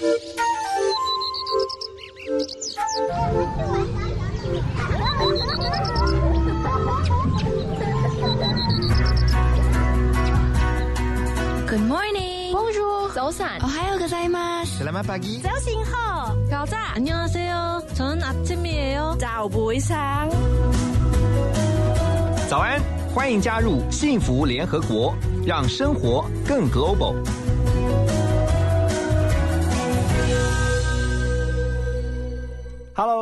[11.80, 12.52] morning.
[12.52, 13.10] Bonjour.
[13.12, 13.60] 早安。
[13.60, 14.64] 哦，还有个在吗？
[14.64, 15.42] Selamat pagi.
[15.42, 16.34] 早醒好。
[16.50, 16.94] 早安。
[16.94, 17.82] 안녕하세 요。
[17.94, 19.14] 저는아침이에 요。
[19.18, 20.26] 早不上。
[22.48, 22.80] 早安，
[23.14, 25.14] 欢迎加入幸福联合国，
[25.46, 27.14] 让生活更 global。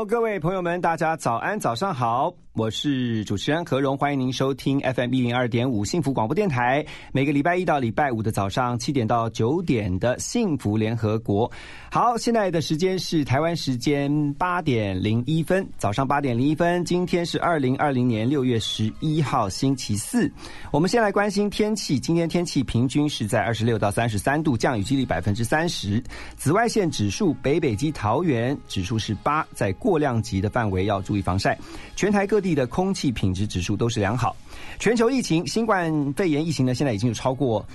[0.05, 2.34] 各位朋友们，大家早安，早上好。
[2.59, 6.85] 我是主持人何荣，欢迎您收听 FM 一零二点五幸福广播电台。
[7.13, 11.49] 每个礼拜一到礼拜五的早上七点到九点的幸福联合国。
[11.90, 16.84] 好，现在的时间是台湾时间八点零一分，早上八点零一分。
[16.84, 20.30] 今天是二零二零年六月十一号，星期四。
[20.70, 26.04] 我们先来关心天气，今天天气平均是在二十六到三十三度，降雨几率百分之三十。
[26.35, 31.57] 紫外线指数北北基桃园指数是八，在过量级的范围，要注意防晒。
[31.96, 32.49] 全台各地。
[32.54, 34.36] 的空气品质指数都是良好。
[34.80, 37.66] 全球疫情，新冠肺炎疫情呢，现在已经有超过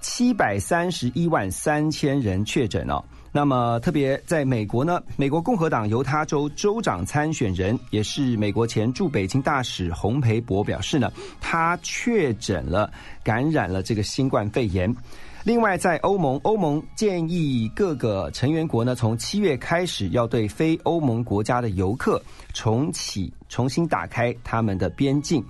[0.00, 3.04] 七百三十一万三千人确诊了。
[3.36, 12.88] 那么，特别在美国呢，美国共和党犹他州州长参选人，也是美国前驻北京大使洪培博表示呢，他确诊了
[13.24, 14.94] 感染了这个新冠肺炎。
[15.44, 22.20] 另外，在欧盟，欧盟建议各个成员国呢，从七月开始要对非欧盟国家的游客
[22.54, 25.44] 重启、重新打开他们的边境。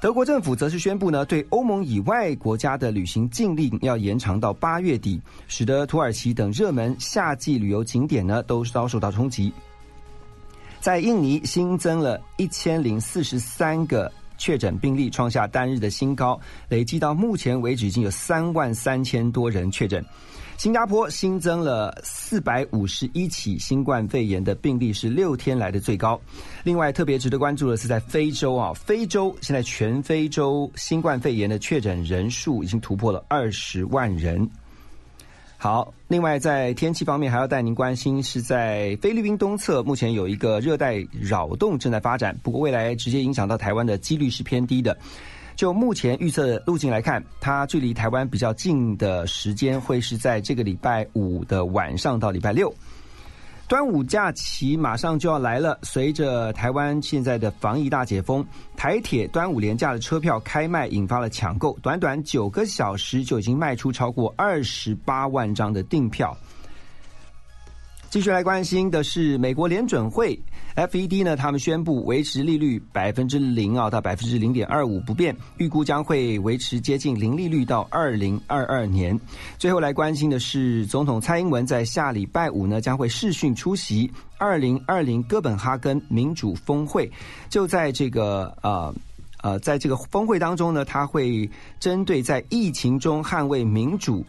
[0.00, 9.52] 德国政府则是宣布呢，对欧盟以外国家的旅行禁令要延长到八月底，使得土耳其等热门夏季旅游景点呢都遭受到冲击。
[10.80, 14.10] 在印尼新增了一千零四十三个。
[14.42, 16.36] 确诊病例创下单日的新高，
[16.68, 20.04] 累计到目前为止已经有三万三千多人确诊。
[20.58, 26.20] 新加坡新增了四百五十一起新冠肺炎的病例，是六天来的最高。
[26.64, 34.50] 另外，特别值得关注的是，在非洲啊，非洲现在全非洲新冠肺炎的确诊人数已经突破了二十万人。
[35.62, 44.98] 好，另外在天气方面，还要带您关心是在菲律宾东侧，目前有一个热带扰动正在发展，不过未来直接影响到台湾的几率是偏低的。
[45.54, 52.74] 就目前预测路径来看，它距离台湾比较近的时间会是在这个礼拜五的晚上到礼拜六。
[53.72, 58.44] 端午假期马上就要来了，随着台湾现在的防疫大解封，
[58.76, 66.36] 台铁端午廉价的车票开卖，引发了抢购，短短九个小时就已经卖出超过二十八万张的订票。
[68.10, 70.38] 继续来关心的是美国联准会
[70.74, 79.18] FED 呢，他们宣布维持利率百分之零啊到百分之零点二五不变，预估将会维持接近零利率到二零二二年。
[79.58, 87.10] 最后来关心的是，总统蔡英文在下礼拜五呢将会视讯出席二零二零哥本哈根民主峰会。
[87.48, 88.94] 就在这个呃
[89.42, 91.48] 呃，在这个峰会当中呢，他会
[91.80, 94.24] 针对在疫情中捍卫民主。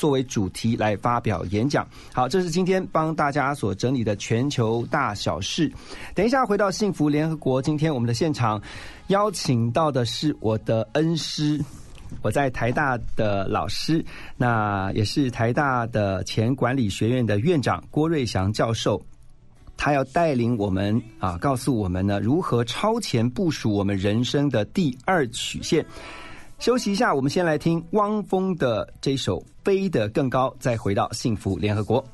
[0.00, 1.86] 作为主题来发表演讲。
[2.10, 5.70] 好，这是今天帮大家所整理的全球大小事。
[6.14, 8.58] 等一下回到幸福联合国，今天我们的现场
[9.08, 11.62] 邀请到的是我的恩师，
[12.22, 14.02] 我在台大的老师，
[14.38, 18.98] 那也是台大的前管理学院的院长郭瑞祥教授。
[19.76, 25.84] 他要带领我们啊，告诉我们呢如何超前部署我们人生的第二曲线。
[26.60, 32.04] 休息一下，我们先来听汪峰的这首《飞得更高》，再回到幸福联合国。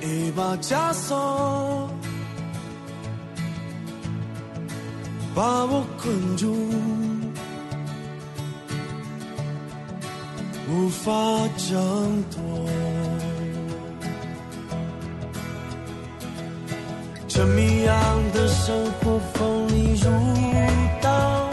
[0.00, 1.90] 一把枷锁
[5.34, 6.56] 把我困住，
[10.70, 11.12] 无法
[11.58, 12.40] 挣脱。
[17.28, 19.69] 这谜样的生活风
[20.00, 20.66] 锋利如
[21.02, 21.48] 刀，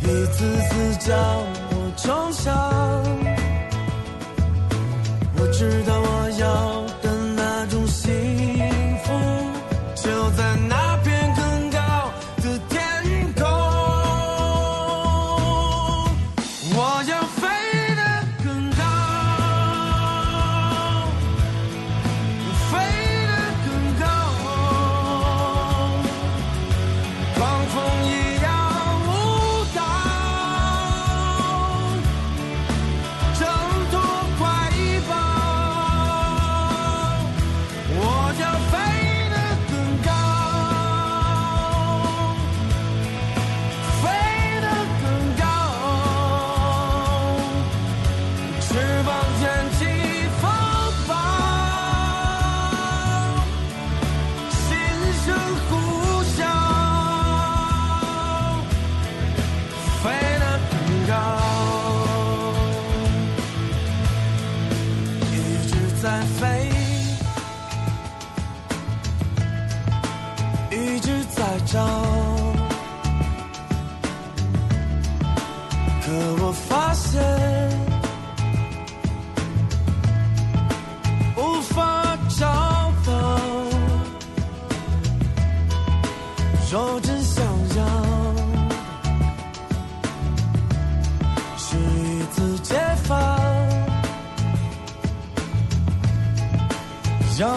[0.00, 0.36] 一次
[0.68, 1.16] 次将
[1.70, 2.85] 我冲向。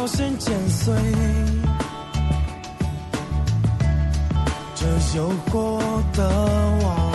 [0.09, 0.93] 要先剪碎
[4.73, 5.79] 这诱惑
[6.13, 6.27] 的
[6.83, 7.11] 网。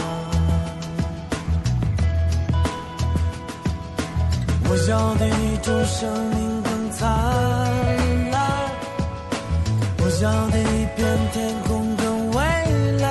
[4.67, 7.09] 我要的一种生命更灿
[8.31, 8.41] 烂，
[9.99, 12.39] 我要的一片天空更蔚
[13.01, 13.05] 蓝。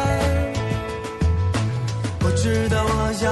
[2.22, 3.28] 我知道我要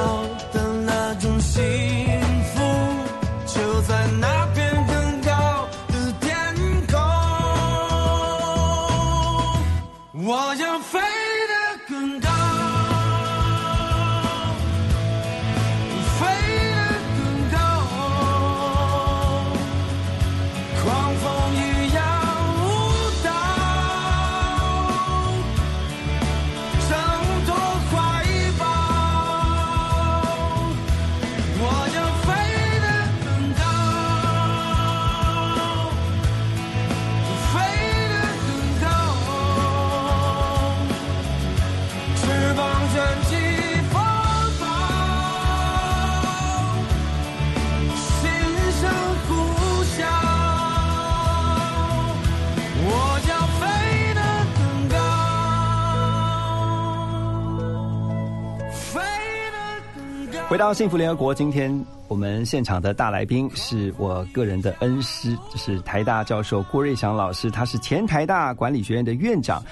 [60.51, 61.73] 回到幸福联合国，今天
[62.09, 69.63] 我们现场的大来宾是我个人的恩师，就是台大教授郭瑞祥老师，他是前台大管理学院的院长。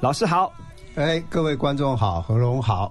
[0.00, 0.50] 老师好，
[0.94, 2.90] 哎，各位观众好，何龙好。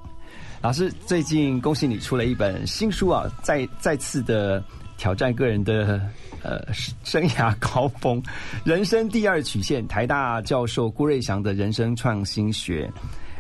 [0.62, 4.64] 老师最近恭喜你出了一本新书啊，再再次的
[4.96, 6.00] 挑战个人的
[6.44, 8.22] 呃生涯高峰，
[8.64, 12.88] 人生第二曲线，台大教授郭瑞祥的人生创新学。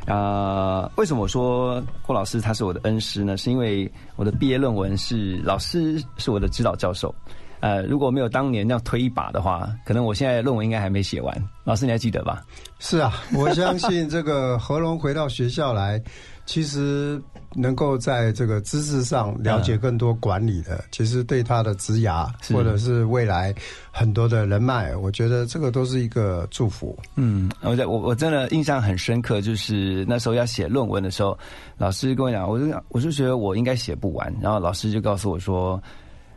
[0.05, 3.37] 啊、为什么我说郭老师他是我的恩师呢？
[3.37, 7.13] 是因为我的毕业论文是老师是我的指导教授。
[7.61, 11.33] 呃，如果没有当年那样推一把的话，可能我现在论文应该还没写完。
[11.63, 12.43] 老师你还记得吧？
[12.79, 16.03] 是啊，我相信这个 何龙回到学校来，
[16.45, 17.21] 其实
[17.55, 23.53] 能够在这个知识上了解更多管理的，其实对他的职涯或者是未来
[23.91, 26.97] 很多的人脉，我觉得这个都是一个祝福。
[27.15, 31.37] 嗯，我在我我真的印象很深刻，就是那时候要写论文的时候，
[31.77, 35.81] 老师跟我讲，我就我就觉得我应该写不完，然后老师就告诉我说，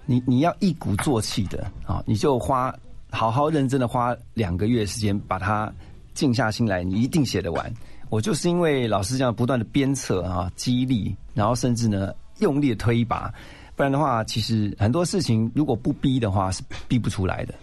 [0.05, 2.75] 你你要一鼓作气的啊，你就花
[3.11, 5.73] 好好认真的花两个月时间把它
[6.15, 7.73] 静下心来，你一定写得完。
[8.09, 13.33] 我就是因为老师这样不断的鞭策啊，激励，然后甚至呢用力的推一把，
[13.75, 17.55] 不然的话，其实很多事情如果不逼的话是逼不出来的。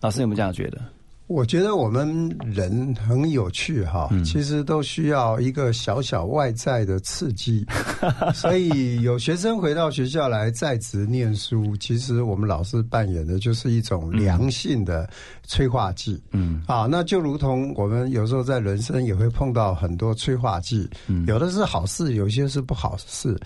[0.00, 0.80] 老师有没有这样觉得？
[1.28, 7.64] 我觉得我们人很有趣哈，其实都需要一个小小外在的刺激，
[8.34, 15.08] 所以有学生回到学校来在职念书，其实我们老师扮演的就是一种良性的
[15.44, 16.20] 催化剂。
[16.32, 20.88] 嗯，啊，那就如同我们有时候在人生也会碰到很多催化剂，
[21.26, 23.38] 有的是好事，有些是不好事。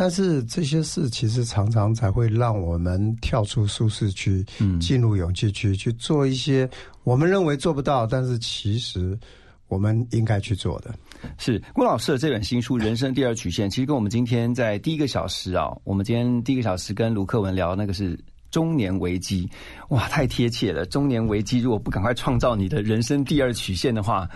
[0.00, 6.70] 但是这些事其实常常才会让我们跳出舒适区，嗯，进入勇气区，去做一些
[7.02, 9.18] 我们认为做不到，但是其实
[9.66, 10.94] 我们应该去做的。
[11.36, 18.16] 是郭老师的这本新书《人生第二曲线》，其实跟我们今天在第一个小时啊，我们今天第一个小时跟卢克文聊那个是
[18.52, 19.50] 中年危机，
[19.88, 20.86] 哇，太贴切了！
[20.86, 24.28] 中年危机如果不赶快创造你的人生第二曲线的话，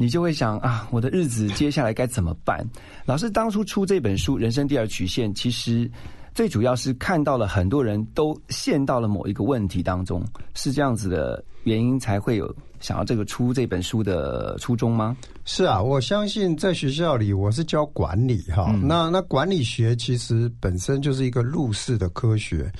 [0.00, 2.66] 你就会想啊，我的日子接下来该怎么办？
[3.04, 5.90] 老师当初出这本书《人生第二曲线》，其实
[6.34, 15.14] 最主要是看到了很多人都陷到了某一个问题当中，是这样子的原因才会有想要这个出这本书的初衷吗？
[15.44, 22.72] 是啊，我相信在学校里我是教管理哈，那那管理学其实本身就是一个入世的科学，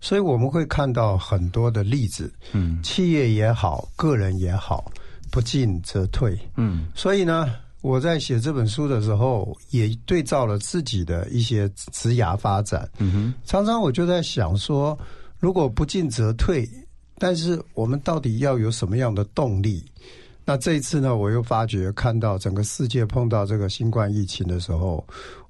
[0.00, 4.92] 所以我们会看到很多的例子，嗯，企业也好，个人也好，
[5.30, 7.46] 不进则退，嗯，所以呢。
[7.80, 12.90] 我在写这本书的时候，也对照了自己的一些职涯发展。
[12.98, 14.98] 嗯哼，常常我就在想说，
[15.38, 16.68] 如果不进则退，
[17.18, 19.84] 但是我们到底要有什么样的动力？
[20.44, 25.06] 那这一次呢，我又发觉看到整个世界碰到这个新冠疫情的时候，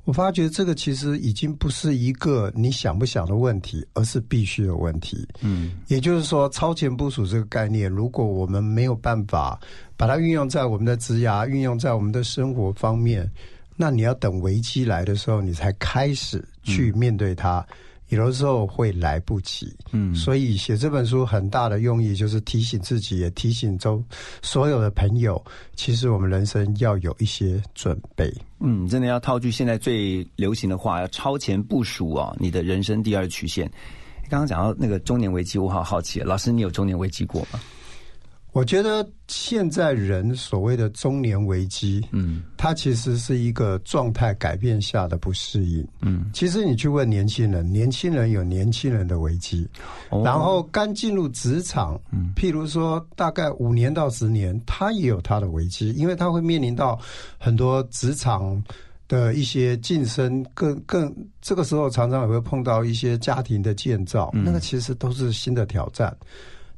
[0.09, 5.29] 我发觉这个其实已经不是一个你想不想的问题，而是必须的问题。
[5.43, 9.61] 嗯，也就是说，超前部署这个概念，如果我们没有办法
[9.99, 13.31] 把它运用在我们的职涯、运用在我们的生活方面，
[13.77, 17.63] 那你要等危机来的时候，你才开始去面对它。
[18.09, 24.03] 有的时候会来不及，嗯，所以写这本书很大的用意就是提醒自己，也提醒周
[24.43, 25.43] 所有的朋友，
[25.77, 28.33] 其实我们人生要有一些准备。
[28.61, 33.71] 嗯，真的要套句现在最流行的话，要超前部署啊，你的人生第二曲线。
[34.31, 37.61] 刚刚讲到那个中年危机，我好好奇，老师，你有中年危机过吗？
[38.59, 49.69] 我觉得现在人所谓的中年危机，嗯，它其实是一个状态改变下的不适应，嗯，其实你去问年轻人，年轻人有年轻人的危机，
[50.25, 56.99] 然后刚进入职场，嗯，譬如说大概五年到十年，他也有他的危机，因为他会面临到
[57.39, 58.61] 很多职场
[59.07, 66.13] 的一些晋升，更更这个时候常常也会碰到一些家庭的建造，那个其实都是新的挑战。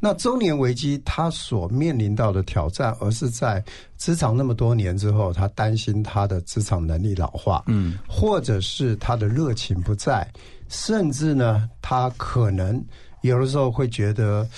[0.03, 3.63] 那中年危机，他所面临到的挑战，而是在
[3.99, 10.27] 职场那么多年之后，他担心他的职场能力老化，嗯，或者是他的热情不在，
[10.69, 12.83] 甚至呢，他可能
[13.21, 14.49] 有的时候会觉得，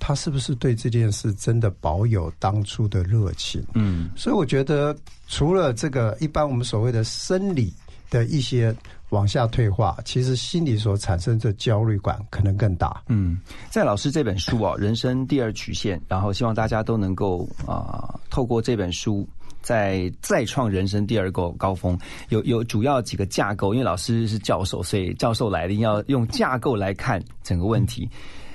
[0.00, 3.64] 他是不是对这件事真的保有当初的热情？
[3.74, 4.96] 嗯，所以我觉得，
[5.28, 7.72] 除了这个一般我们所谓的生理
[8.10, 8.74] 的一些。
[9.10, 13.02] 往下退化，其实心理所产生的焦虑感可能更大。
[13.08, 13.38] 嗯，
[13.70, 19.26] 在老师这本书哦，《人生第二曲线》，然后希望大家都能够啊，透过这本书，
[19.62, 21.98] 再再创人生第二个高峰。
[22.28, 28.08] 有有主要几个架构，因为老师是教授，所以教授来的要用架构来看整个问题。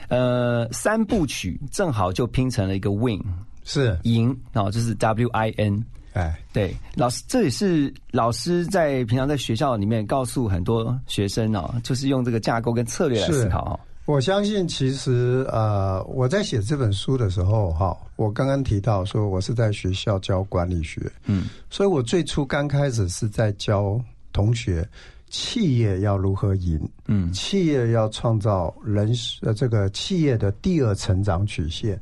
[0.10, 3.20] 呃，三部曲正好就拼成了一个 win，
[3.64, 5.84] 是赢，然后就是 W I N。
[6.14, 13.80] 哎，对，老师，这也是老师在平常在学校里面告诉很多学生哦，就是用这个架构跟策略来思考。
[14.06, 24.00] 我相信，其实呃，我在写这本书的时候，哈，我刚刚提到说，我是在学校教管理学，嗯，所以我最初刚开始是在教
[24.34, 24.88] 同学
[25.30, 32.00] 企业要如何赢，嗯，企业要创造人呃这个企业的第二成长曲线。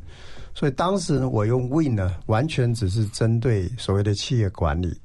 [0.53, 4.95] 所以当时呢，我用 Win 呢，完全只是针对所谓的企业管理。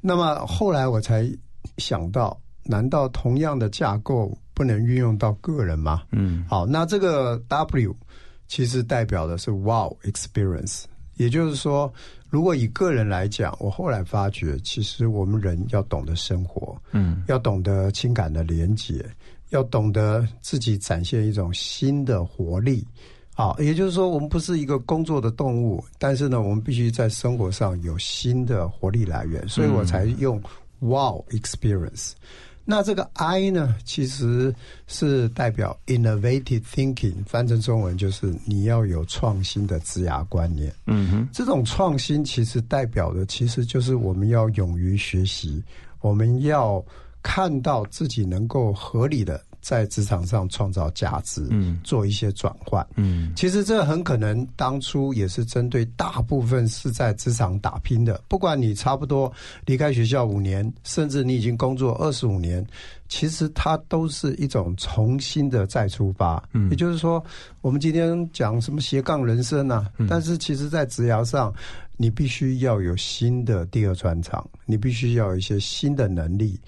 [0.00, 1.28] 那么后来我才
[1.76, 6.02] 想到，难道同样的架构不能运用到个人吗？
[6.12, 7.94] 嗯，好，那这个 W
[8.46, 10.84] 其实代表的是 Wow Experience，
[11.16, 11.92] 也就是说，
[12.30, 19.04] 如果以个人来讲，我后来发觉，其实我们人要懂得生活，嗯，要懂得情感的连接，
[19.50, 22.86] 要懂得自己展现一种新的活力。
[23.38, 30.42] 好，也就是说，我们不是一个工作的动物，但是呢，我们必须在生活上有新的活力来源，所以我才用
[30.80, 32.14] Wow Experience。
[32.64, 34.52] 那这个 I 呢，其实
[34.88, 40.74] 是代表 Innovative Thinking，翻成中文就是你要有创新的职涯观念。
[40.86, 45.62] 嗯哼，这种创新其实代表的，其实就是我们要勇于学习，
[46.00, 46.84] 我们要
[47.22, 49.40] 看到自己能够合理的。
[49.68, 59.30] 在职场上创造价值，嗯，做一些转换，嗯，其实这很可能当初也是针对大部分是在职场打拼的，不管你差不多
[59.66, 62.66] 离开学校五年，甚至你已经工作二十五年，
[63.10, 66.42] 其实它都是一种重新的再出发。
[66.54, 67.22] 嗯，也就是说，
[67.60, 71.52] 我们今天讲什么斜杠人生啊，但是其实在职涯上，
[71.98, 76.58] 你必须要有新的第二专长，你必须要有一些新的能力。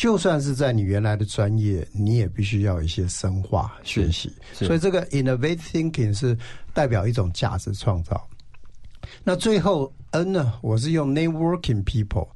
[0.00, 4.32] 就算是在你原来的专业，你也必须要有一些深化学习。
[4.54, 6.34] 所以这个 innovative thinking 是
[6.72, 8.26] 代表一种价值创造。
[9.22, 10.54] 那最后 N 呢？
[10.62, 12.26] 我是用 networking people，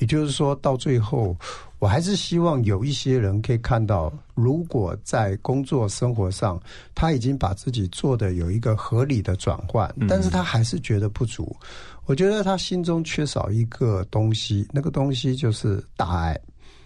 [0.00, 1.36] 也就是说到最后，
[1.78, 6.60] 我还是希望有一些人可以看到，如果在工作生活上
[6.96, 11.56] 他已经把自己做的有一个合理的转换，但是他还是觉得不足。
[12.06, 16.36] 我觉得他心中缺少一个东西，那个东西就是大爱。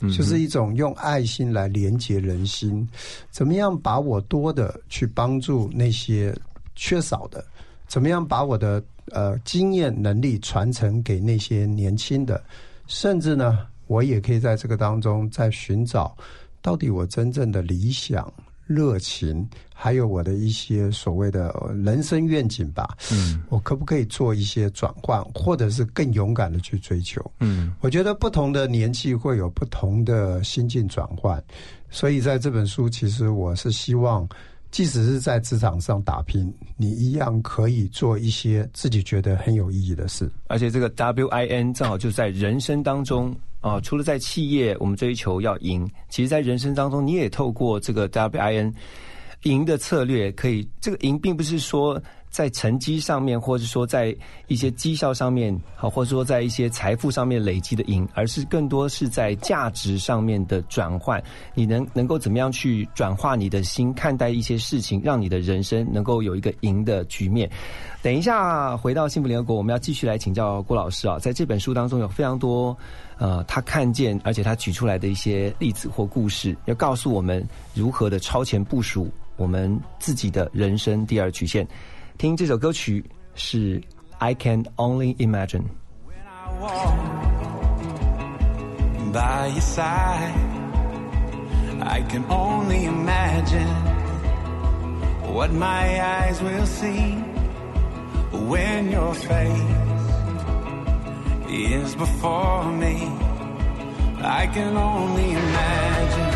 [0.02, 2.87] 就是一种用爱心来连接人心，
[3.31, 6.33] 怎么样把我多的去帮助那些
[6.76, 7.45] 缺少的？
[7.87, 12.43] 怎么样把我的呃经验能力传承给那些年轻的？
[12.87, 16.17] 甚至呢，我也可以在这个当中在寻找
[16.62, 18.33] 到底我真正的理想。
[18.68, 22.96] 热情，还有我的一些所谓的人生愿景吧。
[23.10, 27.20] 嗯，我可不可以做一些转换，或者是更勇敢的去追求？
[27.40, 31.42] 嗯，我觉得不同的年纪会有不同的心境转换，
[31.88, 34.28] 所以在这本书，其实我是希望，
[34.70, 40.30] 即使是在职场上打拼，你一样可以做一些自己觉得很有意义的事。
[40.46, 43.34] 而且这个 W I N 正好就在人生当中。
[43.60, 48.72] 啊，除了在企业我们追求要赢，其实，在人生当中，你也透过这个 W I N
[49.42, 54.14] 赢的策略，可以这个赢，并不是说在成绩上面，或者说在
[54.48, 61.22] 一些绩效上面，好，或者说在一些财富上面累积的赢，而是更多是在价值上面的转换。
[61.54, 67.48] 你能能够怎么样去转化你的心，看待一些事情，让你的人生能够有一个赢的局面？
[68.02, 72.76] 等一下回到幸福联合国，我们要继续来请教郭老师啊，在这本书当中有非常多
[73.18, 81.66] 呃，他看见而且他举出来的一些例子或故事，要告诉我们如何的超前部署我们自己的人生第二曲线。
[82.16, 83.80] 听这首歌曲是
[84.18, 85.62] 《I Can Only Imagine》。
[89.12, 90.34] by your side.
[91.80, 93.66] I can only imagine
[95.32, 97.14] what my eyes will see
[98.32, 99.98] when your face
[101.50, 103.11] is before me.
[104.21, 106.35] I can only imagine.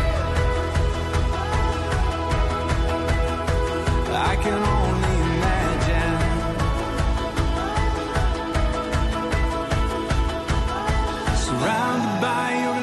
[4.31, 6.19] I can only imagine.
[11.45, 12.82] Surrounded by your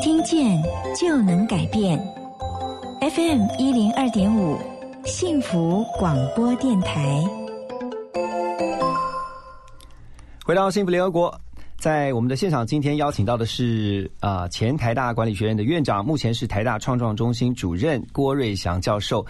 [0.00, 0.62] 听见
[0.98, 1.98] 就能改变。
[3.00, 4.56] FM 一零二点五，
[5.04, 7.20] 幸福广播电台。
[10.44, 11.40] 回到幸福联合国，
[11.78, 19.24] 在我们的现场，今天邀请到的是啊、呃前台大管理学院的院长，目前是台大创创中心主任郭瑞祥教授。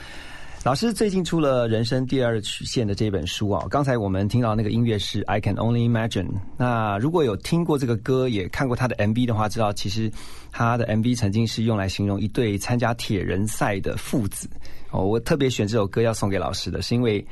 [0.65, 6.27] 老师最近出了《人生第二曲线》的这本书啊，刚才我们听到那个音乐是《I Can Only Imagine》。
[6.57, 10.11] 那如果有听过这个歌，也看过他的 MV 的话，知道其实
[10.51, 14.51] 他的 MV 曾经是用来形容一对参加铁人赛的父子。
[14.91, 17.25] 哦，我特别选这首歌要送给老师的，是因为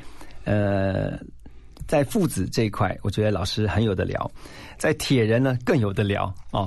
[0.45, 1.19] 呃，
[1.85, 4.25] 在父子这一块，我觉得老师很有得聊；
[4.79, 6.65] 在铁人呢，更有得聊哦。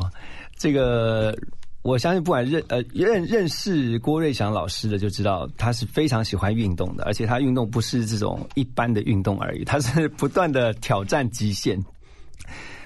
[0.56, 1.36] 这个
[1.82, 11.82] 我相信，不管认呃认认识郭瑞祥老师的，就知道他是非常喜欢运动的，而且他运动不是这种一般的运动而已，他是不断的挑战极限。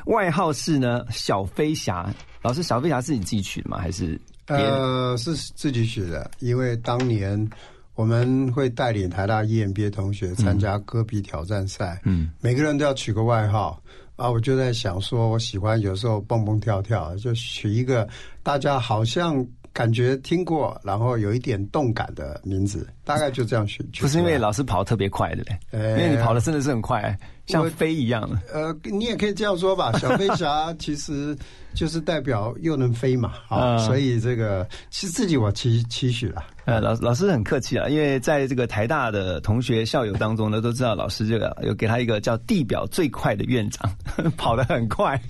[0.07, 3.79] 外号是呢小飞侠，老师小飞侠是你自己取的吗？
[3.79, 4.21] 还是？
[4.47, 7.49] 呃，是自己取的，因为当年
[7.95, 13.83] 我们会带领台大 EMBA 同学参加戈壁挑战赛，嗯，每个人都要取个外号
[14.17, 14.31] 啊。
[14.31, 18.09] 我就在想说，我喜欢有时候蹦蹦跳跳，就取一个
[18.43, 23.85] 大家好像感觉听过，然后有一点动感的名字，大概就这样取。
[23.93, 25.59] 取不是因为老师跑得特别快，对不对？
[25.73, 27.17] 呃因为你跑的真的是很快，
[27.47, 28.39] 像飞一样的。
[28.53, 31.37] 呃，你也可以这样说吧， 小飞侠其实
[31.75, 36.43] 就是代表又能飞嘛，啊，嗯所以这个其实自己我期期许了。
[36.65, 43.91] 呃，老老师很客气啊，因为在这个台大的同学校友当中呢，都知道老师这个有给他一个叫地表最快的院长，
[44.39, 45.21] 跑得很快，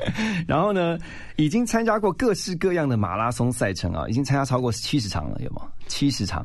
[0.47, 0.97] 然后呢，
[1.35, 5.63] 已经参加过各式各样的马拉松赛程啊，已经参加超过七十场了，有吗？
[5.89, 6.45] 七十场，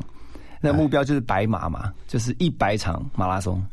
[0.60, 3.64] 那目标就是白马嘛，就是一百场马拉松，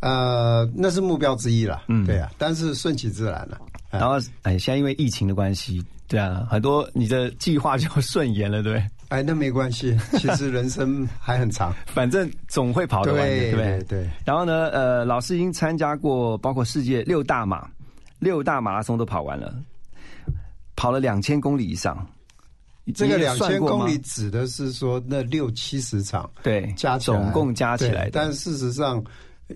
[0.00, 3.58] 呃，那是目标之一了，嗯对啊，但是顺其自然了。
[3.90, 8.84] 哎然后哎，现在因为疫情的关系，对啊，很多你的计划就顺延了，对？
[9.08, 11.74] 哎，那没关系，其实人生还很长。
[11.88, 14.10] 反正总会跑得完的，对对对？
[14.26, 17.66] 然后呢，呃，老师已经参加过包括世界六大马、
[18.18, 19.54] 六大马拉松都跑完了，
[20.76, 22.06] 跑了两千公里以上。
[22.94, 29.02] 这个两千公里指的是说那六七十场对加，总共加起来的但事实上，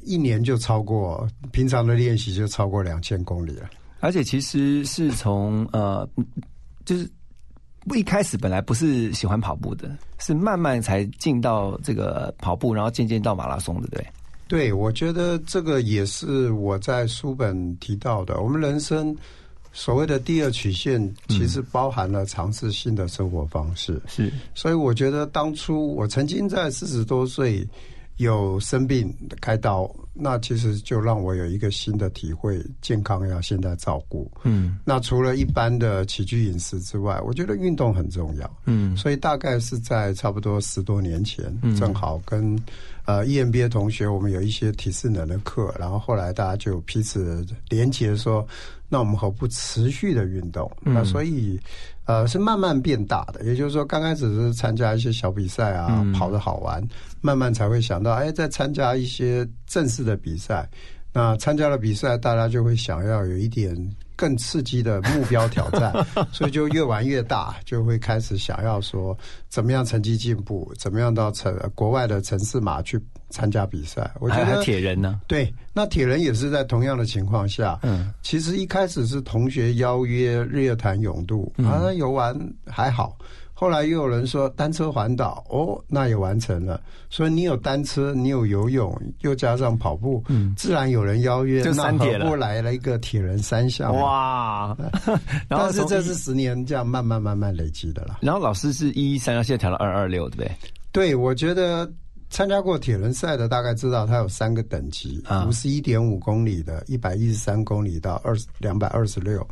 [0.02, 3.68] 一年就超过平常的练习就超过两千公里了。
[4.00, 6.08] 而且其实是从呃，
[6.84, 7.08] 就是
[7.86, 14.06] 不一开始本来不是喜欢跑步的，是慢慢才进到这个跑步，然后渐渐到马拉松的，对不对？
[14.48, 18.40] 对，我觉得这个也是我在书本提到的。
[18.40, 19.16] 我们人生
[19.72, 23.98] 所谓的第二曲线，其实包含了尝试新的生活方式。
[24.06, 27.66] 是，所以我觉得当初我曾经在四十多岁
[28.18, 34.30] 有生病开刀，那其实就让我有一个新的体会：健康要现在照顾。
[34.44, 38.56] 嗯那除了一般的起居饮食之外，我觉得运动很重要。
[38.66, 42.56] 嗯所以大概是在差不多十多年前，嗯正好跟
[43.06, 48.46] 呃 EMBA 同学，我们有一些体适能的课，然后后来大家就彼此连结说，
[48.88, 50.70] 那我们何不持续的运动？
[50.84, 51.58] 嗯那所以
[52.04, 56.82] 呃是慢慢变大的，也就是说刚开始是参加一些小比赛啊，嗯跑的好玩，
[57.20, 60.68] 慢慢才会想到，哎，再参加一些正式的比赛。
[61.12, 63.76] 那参加了比赛，大家就会想要有一点
[64.22, 65.92] 更刺激的目标挑战，
[66.30, 74.08] 所以就越玩越大，就会开始想要说怎么样成绩进步，怎么样到城国外的城市马去参加比赛。
[74.20, 82.32] 我觉得铁人呢，对，那铁人也是在同样的情况下，嗯其实一开始是同学邀约日月潭泳渡，嗯啊，那游玩
[82.64, 83.18] 还好。
[83.62, 86.80] 后来又有人说单车环岛，哦，那也完成了。
[87.08, 93.94] 所以你有单车，你有游泳，又加上跑步，嗯自然有人邀约，就三铁了何不来了一个铁人三项？！
[93.94, 94.76] 哇！
[95.46, 98.18] 但是从这是十年这样慢慢慢慢累积的啦。
[98.20, 100.50] 然后老师是一一三，现在调到二二六，对不对？
[100.90, 101.88] 对，我觉得
[102.30, 109.46] 参加过铁人赛的大概知道它有三个等级啊，五十一点五公里的、一百一十三公里到二两百二十六。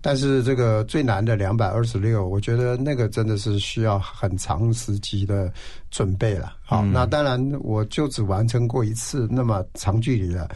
[0.00, 5.52] 但是这个最难的两百二十六，我觉得那个真的是需要很长时期的
[5.90, 6.54] 准备了。
[6.64, 10.48] 好，嗯那当然我就只完成过一次那么长距离的，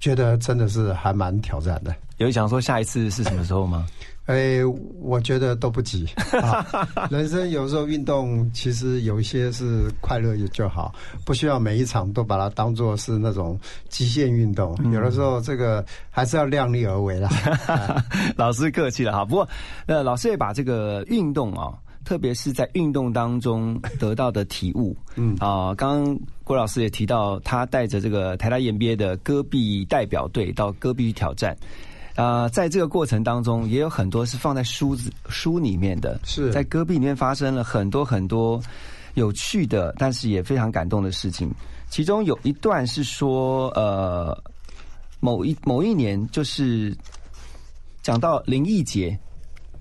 [0.00, 1.94] 觉得真的是还蛮挑战的。
[2.16, 3.86] 有想说下一次是什么时候吗？
[4.28, 4.60] 哎，
[5.00, 6.06] 我觉得都不急
[6.42, 6.86] 啊。
[7.10, 14.76] 人生有时候运动，其实有一些是快乐也就好，不需要每一场都把它当做是那种极限运动。
[14.92, 17.30] 有的时候这个还是要量力而为啦。
[18.36, 19.24] 老师客气了哈。
[19.24, 19.48] 不过，
[19.86, 21.72] 呃，老师也把这个运动啊，
[22.04, 31.56] 特别是在运动当中得到的体悟， 嗯啊，刚刚郭老师也提到，他带着这个台大 EMBA 的戈壁代表队到戈壁去挑战。
[32.18, 38.60] 啊，在这个过程当中，也有很多是放在书子书里面的，是在戈壁里面发生了很多很多
[39.14, 41.48] 有趣的，但是也非常感动的事情。
[41.88, 44.36] 其中有一段是说，呃，
[45.20, 46.92] 某一某一年，就是
[48.02, 49.16] 讲到林奕杰，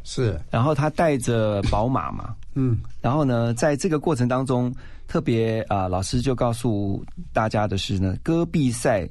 [0.04, 4.72] 是，然后他带着宝马嘛，嗯，然后呢，在这个过程当中，
[5.08, 9.10] 特别啊，老师就告诉大家的是呢，戈壁赛。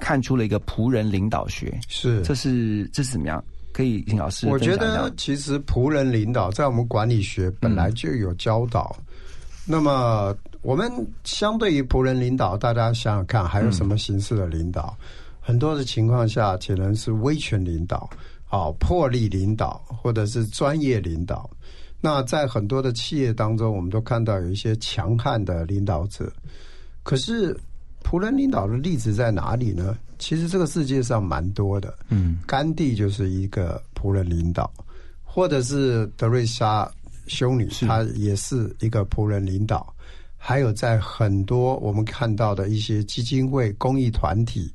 [0.00, 3.44] 看出了一个仆人领导学，是这是这是怎么样？
[3.72, 4.48] 可以请老师。
[4.48, 8.96] 我觉得其实仆人领导在我们管理学本来就有教导。
[9.64, 10.90] 那么我们
[11.22, 14.96] 相对于仆人领导，大家想想看，还有什么形式的领导？
[15.38, 18.10] 很多的情况下，可能是威权领导、
[18.48, 21.48] 啊魄力领导，或者是专业领导。
[22.00, 26.32] 那在很多的企业当中，我们都看到有一些强悍的领导者，
[27.04, 27.56] 可是。
[28.10, 29.96] 仆人领导的例子在哪里呢？
[30.18, 31.96] 其实这个世界上蛮多的。
[32.08, 34.68] 嗯，甘地就是一个仆人领导，
[35.22, 36.90] 或者是德瑞莎
[37.28, 39.94] 修女，她也是一个仆人领导。
[40.36, 44.72] 还有在很多我们看到的一些基金会、公益团体，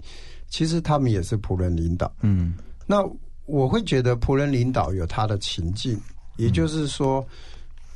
[0.47, 2.09] 其实他们也是仆人领导。
[2.21, 2.53] 嗯，
[2.87, 3.05] 那
[3.47, 5.99] 我会觉得仆人领导有他的情境，
[6.37, 7.27] 也就是说，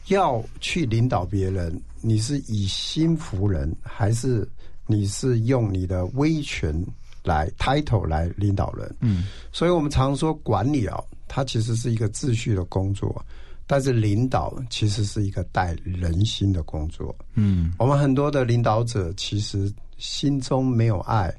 [0.09, 4.45] 要去领导别人，你是以心服人还是？
[4.91, 6.83] 你是用你的威权
[7.23, 13.23] 来 title 来领导人，嗯，所以我们常说管理啊，它其实是一个秩序的工作，
[13.67, 21.31] 但是领导其实是一个带人心的工作，嗯，我们很多的领导者其实心中没有爱，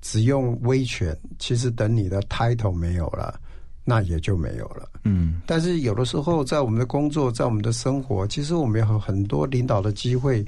[0.00, 3.40] 只用威权，其实等你的 title 没有了，
[3.82, 10.46] 那也就没有了，嗯，但是有的时候在我们的工作，在我们的生活，其实我们有很多领导的机会。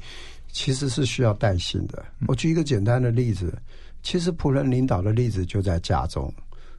[0.56, 2.02] 其实是需要带薪的。
[2.26, 3.52] 我举一个简单的例子，
[4.02, 6.32] 其实仆人领导的例子就在家中，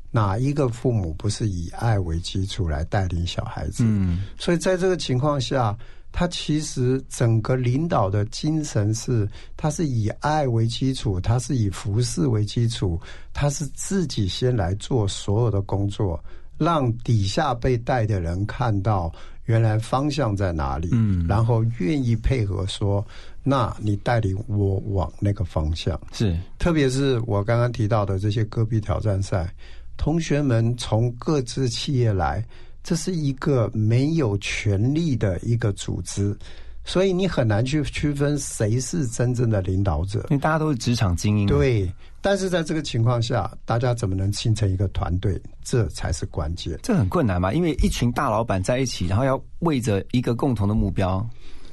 [0.09, 3.83] 哪一个父母不是以爱为基础来带领小孩子？
[3.85, 5.77] 嗯，所以在这个情况下，
[6.11, 12.99] 他其实整个领导的精神是，他是以爱为基础，他是以服侍为基础，
[13.31, 16.19] 他是自己先来做所有的工作，
[16.57, 19.13] 让底下被带的人看到
[19.45, 23.05] 原来方向在哪里，嗯，然后愿意配合说。
[23.49, 29.49] 那你带领我往那个方向是，特别是我刚刚提到的这些戈壁挑战赛，
[29.95, 32.43] 同学们从各自企业来，
[32.83, 36.37] 这是一个没有权力的一个组织，
[36.83, 41.47] 所以你很难去区分谁是真正的领导者，因为大家都是职场精英。
[41.47, 45.41] 对，但是在这个情况下，大家怎么能形成一个团队？
[45.63, 46.77] 这才是关键。
[46.83, 51.25] 这很困难嘛，因为一群大老板在一起，然后要为着一个共同的目标。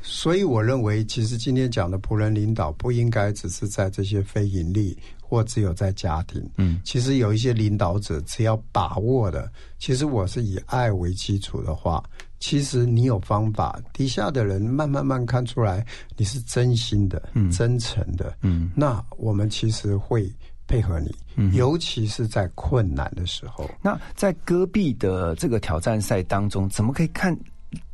[0.07, 6.47] 所以我认为，其实今天讲的仆人领导不应该只是在这些非盈利，或只有在家庭。
[6.59, 12.05] 嗯，其实有一些领导者，只要把握的，其实我是以爱为基础的话，
[12.39, 15.85] 其实你有方法，底下的人慢慢慢看出来
[16.19, 18.37] 你是真心的、真诚的。
[18.43, 20.31] 嗯，那我们其实会
[20.67, 23.71] 配合你，尤其是在困难的时候。
[23.81, 27.35] 那在戈壁的这个挑战赛当中，怎么可以看？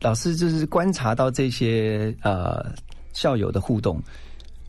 [0.01, 2.73] 老师就是观察到这些呃
[3.13, 4.03] 校友的互动，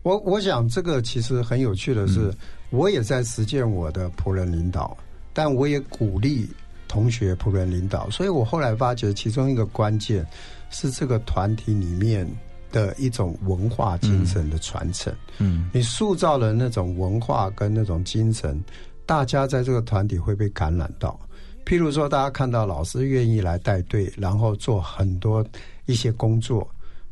[0.04, 2.34] 我我想这个其实很有趣的是，
[2.70, 4.98] 我也在实践我的仆人领导，
[5.34, 6.50] 但我也鼓励
[6.88, 10.26] 同学仆人领导，所以我后来发觉其中一个关键
[10.70, 12.28] 是这个团体里面
[12.72, 15.14] 的一种文化精神的传承。
[15.38, 18.62] 嗯，你塑造了那种文化跟那种精神，
[19.06, 21.20] 大家在这个团体会被感染到。
[21.66, 25.46] 譬如说，大家看到老师愿意来带队，然后做很多
[25.86, 26.68] 一些工作，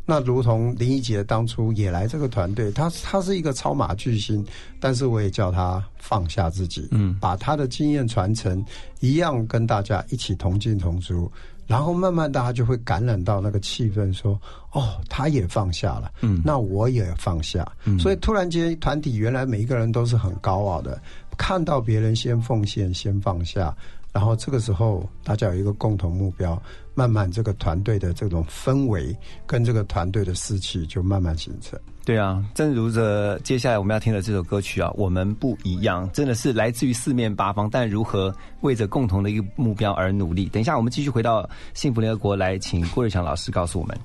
[0.05, 4.45] 那如同林一杰当初也来这个团队，他他是一个超马巨星，
[4.79, 8.63] 但是我也叫他放下自己，嗯，把他的经验传承，
[8.99, 11.31] 一样跟大家一起同进同出，
[11.67, 14.39] 然后慢慢大家就会感染到那个气氛，说
[14.71, 20.99] 哦，他也放下了，嗯，那我也放下，所以突然间团体原来每一个人都是很高傲的，
[21.37, 23.75] 看到别人先奉献，先放下。
[24.11, 26.61] 然后这个时候大家有一个共同目标，
[26.93, 31.79] 慢慢这个团队的这种氛围跟这个团队的士气就慢慢形成。
[32.05, 40.45] 对啊，正如着接下来我们要听的这首歌曲啊，我们不一样，真的是来自于四面八方，但如何为着共同的一个目标而努力？
[40.49, 43.95] 等一下，我们继续回到幸福联合国来，请郭瑞强老师告诉我们。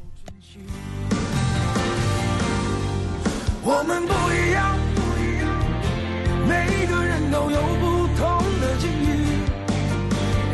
[3.66, 4.23] 我们不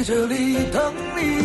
[0.00, 1.39] 在这里等你。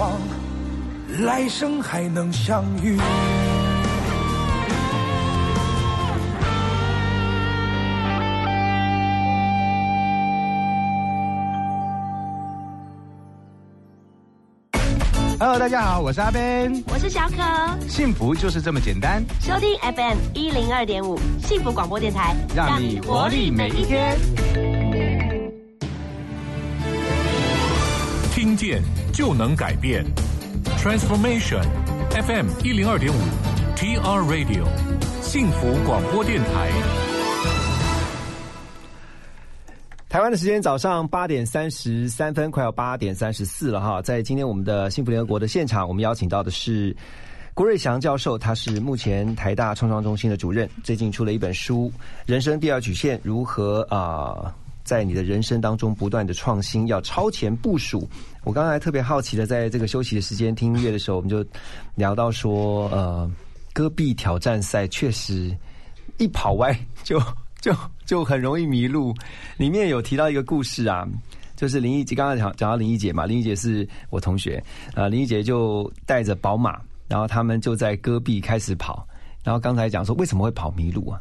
[0.00, 0.12] 望
[1.26, 2.98] 来生还能相遇。
[15.38, 17.36] Hello，大家好，我是阿 Ben，我是小可，
[17.86, 19.22] 幸福就是这么简单。
[19.38, 24.16] 收听 FM 一零二点五幸福广播电台，让你活力每一天。
[28.60, 30.04] 见就能改变
[30.76, 31.62] ，Transformation
[32.10, 33.16] FM 一零二点五
[33.74, 34.66] TR Radio
[35.22, 36.70] 幸福广播电台。
[40.10, 44.02] 台湾的时间早上八点三十三分，快要八点三十四了哈。
[44.02, 46.94] 在今天我们的幸福联合国的现场，我们邀请到的是
[47.54, 51.90] 郭瑞祥教授，他是目前台大创创中心的主任，最近出了一本书
[52.26, 58.00] 《人生第二曲线：如何啊在你的人生当中不断的创新，要超前部署》。
[58.44, 61.44] 我刚才特别好奇的，在这个休息的时间听音乐的时候，我们就
[61.94, 63.30] 聊到说，呃，
[63.72, 65.54] 戈壁挑战赛确实
[66.18, 67.20] 一跑歪就。
[67.60, 69.14] 就就很容易迷路。
[69.58, 71.06] 里面有提到一个故事啊，
[71.56, 74.64] 就是林一杰刚刚讲讲到林一杰嘛，林一杰是我同学
[74.94, 79.06] 啊，林一杰就带着宝马，然后他们就在戈壁开始跑。
[79.44, 81.20] 然后刚才讲说为什么会跑迷路啊？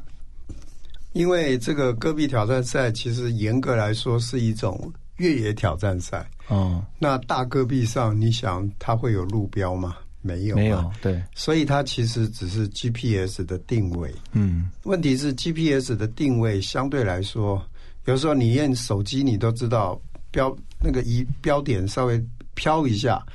[1.13, 6.29] 因为这个戈壁挑战赛其实严格来说是一种越野挑战赛。
[6.47, 9.95] 哦，那大戈壁上，你想它会有路标吗？
[10.21, 14.13] 没有，没有，对，所以它其实只是 GPS 的定位。
[14.33, 17.63] 嗯，问题是 GPS 的定位相对来说，
[18.05, 19.99] 有时候你用手机，你都知道
[20.29, 22.21] 标那个一标点稍微
[22.53, 23.25] 飘一下，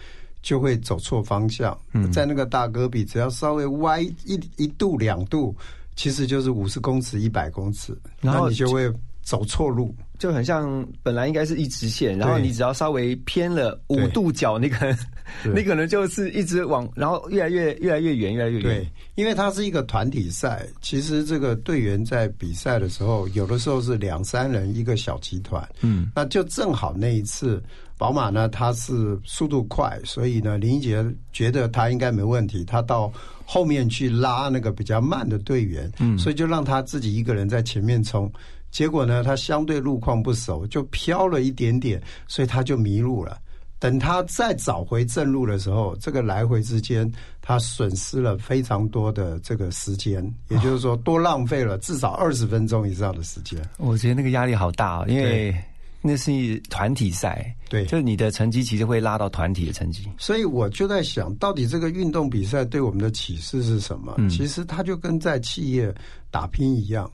[0.42, 1.76] 就会走错方向。
[1.92, 5.56] 嗯在那个大戈壁，只要稍微歪一一度两度，
[5.96, 8.90] 其实就是五十公尺、一百公尺，然后你就会
[9.22, 9.94] 走错路。
[10.16, 14.78] 就很像本来应该是一直线，然后你只要稍微偏了五度角，那个
[15.42, 15.52] 对。
[15.52, 18.62] 那可能就是一直往，然后越来越越来越远，越来越远。
[18.62, 27.60] 对。，因为它是一个团体赛，其实这个队员在比赛的时候，有的时候是两三人一个小集团，嗯，那就正好那一次，
[27.96, 33.12] 宝马呢它是速度快，所以呢林杰觉得他应该没问题，他到
[33.46, 38.30] 后面去拉那个比较慢的队员，嗯，所以就让他自己一个人在前面冲。
[38.70, 43.38] 结果呢，他相对路况不熟，就飘了一点点，所以他就迷路了。
[43.78, 47.10] 等他再找回正路的时候，这个来回之间，
[47.42, 53.60] 他损失了非常多的这个时间，也就是说，多浪费了至少二十分钟以上的时间。
[53.76, 55.54] 我觉得那个压力好大哦，因为
[56.06, 60.06] 那是团体赛，对就是你的成绩其实会拉到团体的成绩。
[60.18, 64.14] 所以我就在想，到底这个运动比赛对我们的启示是什么？
[64.18, 65.90] 嗯其实它就跟在企业
[66.30, 67.10] 打拼一样，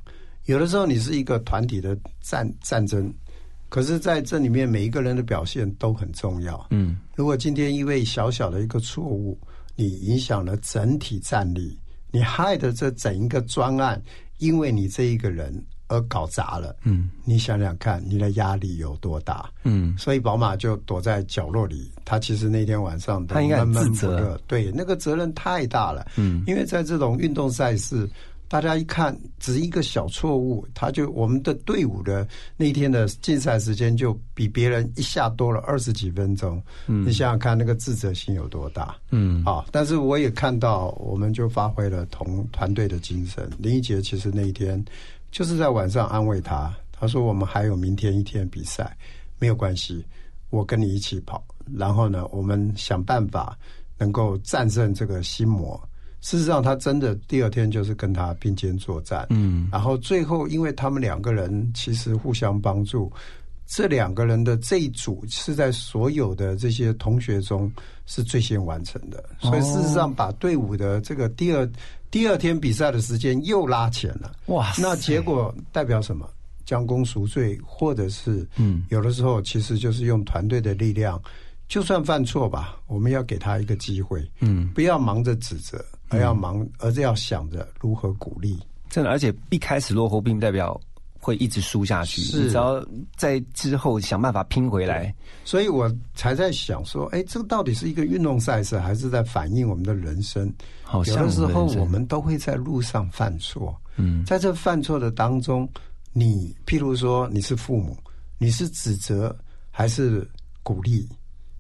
[0.47, 3.15] 有的时候你是一个团体的战战争，
[3.69, 6.67] 可是在这里面每一个人的表现都很重要。
[6.71, 9.39] 嗯，如果今天因为小小的一个错误，
[9.77, 11.79] 你影响了整体战力，
[12.11, 14.03] 你害的这整一个专案，
[14.39, 15.55] 因为你这一个人
[15.91, 19.51] 而搞砸了，嗯，你想想看，你的压力有多大？
[19.65, 28.09] 嗯，所以宝马就躲在角落里，他其实那天晚上都他应该很闷闷自责对，那个责任太大了，嗯因为在这种运动赛事。
[28.51, 32.27] 大家一看，只一个小错误，他就我们的队伍的
[32.57, 36.61] 那天的竞赛时间就比别人一下多了二十几分钟。
[36.89, 38.97] 嗯，你想想看，那个自责心有多大？
[39.13, 43.49] 嗯啊，但是我也看到，我们就发挥了同团队的精神。
[43.57, 44.85] 林一杰其实那一天
[45.31, 48.97] 就是在晚上安慰他，他说我们还有明天一天比赛，
[49.39, 50.05] 没有关系，
[50.51, 51.43] 我跟你一起跑，
[51.75, 53.57] 然后呢，我们想办法
[53.99, 55.81] 能够战胜这个心魔。
[56.21, 63.11] 事实上，他真的第二天就是跟他并肩作战，嗯，然后最后因为他们两个人其实互相帮助，
[63.67, 67.73] 这两个人的这一组是在所有的这些同学中
[68.05, 71.67] 是最先完成的，所以事实上把队伍的这个第二
[72.11, 74.35] 第二天比赛的时间又拉前了。
[74.47, 76.29] 哇那结果代表什么？
[76.67, 81.21] 将功赎罪，或者是嗯有的时候其实就是用团队的力量，
[81.67, 88.57] 就算犯错吧，我们要给他一个机会，嗯，不要忙着指责，而要忙，而是要想着如何鼓励。
[88.89, 90.81] 真的，而且一开始落后并不代表
[91.21, 92.85] 会一直输下去，是你只要
[93.17, 95.15] 在之后想办法拼回来。
[95.45, 100.53] 所以我才在想说，哎，这个到底是一个运动赛事，还是在反映我们的人生？
[100.83, 105.69] 好像有的时候我们都会在路上犯错，嗯在这犯错的当中，
[106.13, 107.97] 你譬如说你是父母，
[108.39, 109.37] 你是指责
[109.71, 110.27] 还是
[110.63, 111.09] 鼓励？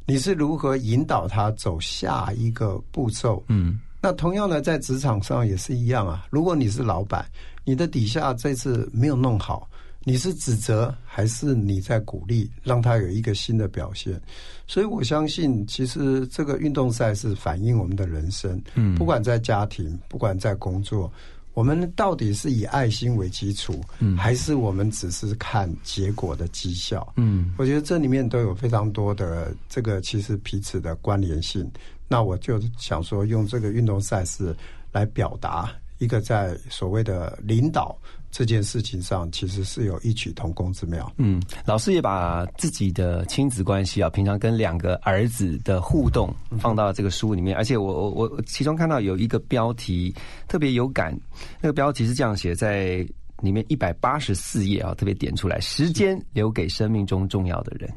[0.07, 3.45] 你是如何引导他走下一个步骤？
[3.47, 6.26] 嗯那同样的，在职场上也是一样啊。
[6.30, 7.24] 如果你是老板，
[7.64, 9.68] 你的底下这次没有弄好，
[10.05, 14.18] 你是指责还是你在鼓励，让他有一个新的表现？
[14.66, 18.61] 所以我相信，其实这个运动赛是反映我们的人生。
[18.74, 21.12] 嗯不管在家庭，不管在工作，
[21.53, 27.12] 我们到底是以爱心为基础，嗯还是我们只是看结果的绩效？
[27.16, 31.70] 嗯我觉得这里面都有非常多的这个其实彼此的关联性。
[32.11, 34.55] 那我就想说，用这个运动赛事
[34.91, 37.97] 来表达一个在所谓的领导
[38.31, 41.11] 这件事情上，其实是有异曲同工之妙。
[41.19, 50.13] 嗯，老师也把自己的亲子关系啊，平常跟两个儿子的互动放到这个书里面，而且我我我其中看到有一个标题
[50.49, 51.17] 特别有感，
[51.61, 53.07] 那个标题是这样写在。
[53.43, 57.91] 里面一百八十四页啊，特别点出来，时间留给生命中重要的人。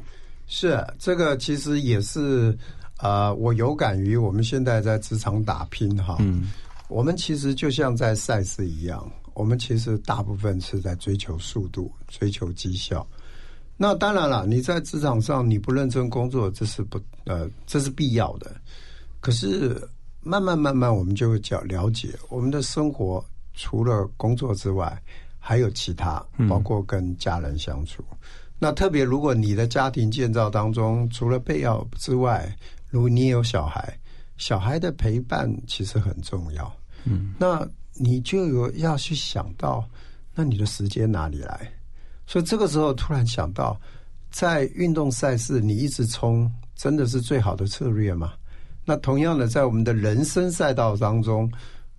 [0.46, 2.56] 是这个，其实也是
[3.04, 6.16] 呃，我有感于我们现在在职场打拼哈。
[6.20, 6.50] 嗯
[6.88, 13.06] 我们其实就像在赛事一样，我们其实大部分是在追求速度、追求绩效。
[13.76, 18.54] 那当然了，你在职场上你不认真工作，这是不呃，这是必要的。
[19.20, 19.80] 可是
[20.20, 23.24] 慢慢慢慢，我们就会较了解我们的生活，
[23.54, 25.02] 除了工作之外，
[25.38, 28.04] 还有其他，包括跟家人相处。
[28.58, 32.54] 那特别如果你的家庭建造当中，除了备药之外，
[32.94, 33.92] 如果你也有小孩，
[34.36, 36.72] 小孩的陪伴其实很重要。
[37.02, 39.84] 嗯，那你就有要去想到，
[40.32, 41.68] 那你的时间哪里来？
[42.24, 43.76] 所以这个时候突然想到，
[44.30, 48.34] 在运动赛事你一直冲，真的是最好的策略吗？
[48.84, 51.50] 那同样的，在我们的人生赛道当中，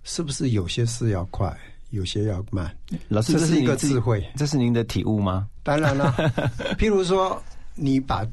[0.02, 1.54] 是不是有些事要快，
[1.90, 2.74] 有些要慢？
[3.08, 4.26] 老师，这是一个智慧。
[4.34, 5.46] 这是您的体悟吗？
[5.62, 6.10] 当然了，
[6.80, 7.38] 譬如说，
[7.74, 8.26] 你把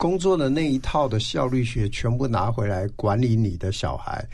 [0.00, 4.26] 工作的那一套的效率学全部拿回来管理你的小孩，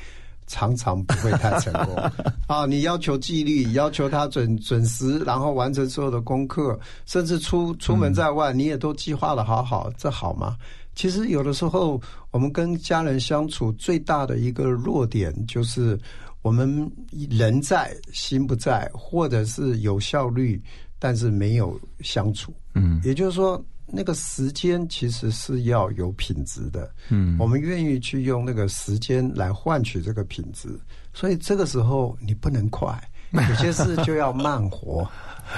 [0.46, 1.96] 常常不会太成功
[2.46, 2.64] 啊！
[2.66, 10.56] 你要求纪律，要求他准准时，然后完成所有的功课，甚至出出门在外，你也都计划的好好，这好吗？
[10.94, 12.00] 其实有的时候，
[12.30, 15.98] 我们跟家人相处最大的一个弱点就是。
[16.42, 16.88] 我们
[17.28, 20.62] 人在心不在，或者是有效率，
[20.96, 22.54] 但是没有相处。
[22.72, 26.90] 嗯，也就是说，那个时间其实是要有品质的。
[27.08, 30.68] 嗯，我们愿意去用那个时间来换取这个品质，
[31.14, 33.00] 所以这个时候你不能快，
[33.32, 35.08] 有些事就要慢活。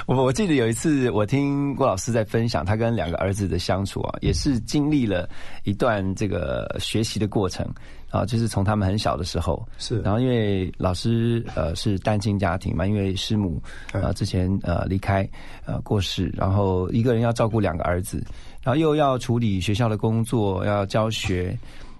[0.05, 5.27] 我我记得有一次，我听郭老师在分享他跟两个儿子的相处啊，也是经历了
[5.63, 7.67] 一段这个学习的过程
[8.09, 13.61] 啊，就是从他们很小的时候是，然后因为老师呃是单亲家庭嘛，因为师母
[13.93, 15.27] 呃之前呃离开
[15.65, 18.17] 呃过世，然后一个人要照顾两个儿子，
[18.63, 21.57] 然后又要处理学校的工作，要教学，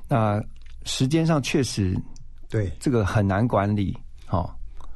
[0.08, 0.44] 那
[0.84, 1.96] 时间上确实
[2.50, 2.72] 对。
[2.80, 3.96] 这个很难管理
[4.30, 4.50] 哦。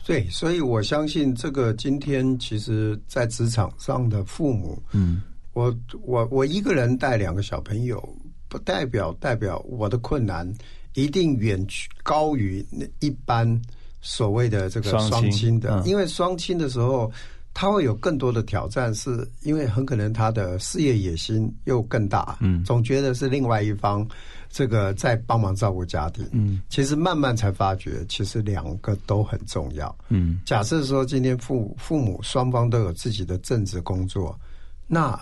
[0.06, 5.22] 对，所以我相信这个今天其实，在职场上的父母，嗯，
[5.54, 8.04] 我我我一个人带两个小朋友，
[8.50, 10.46] 不代表代表我的困难
[10.94, 11.66] 一定远
[12.04, 13.62] 高于那一般
[14.02, 17.12] 所谓的这个双亲的，因为双亲的时候，
[17.54, 24.08] 他会有更多的挑战，是因为很可能他的事业野心又更大，嗯，总觉得是另外一方。
[24.56, 30.40] 这个在帮忙照顾家庭，嗯，其实慢慢才发觉，其实两个都很重要，嗯。
[30.46, 34.40] 假设说今天父父母双方都有自己的正职工作，
[34.86, 35.20] 那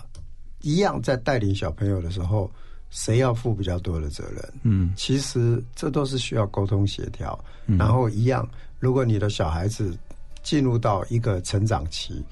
[0.60, 2.50] 一样在带领小朋友的时候，
[2.92, 4.52] 谁要负比较多的责任？
[4.62, 7.36] 嗯，其实这都是需要沟通协调。
[7.66, 9.92] 然后一样，如果你的小孩子
[10.44, 12.24] 进入到一个成长期。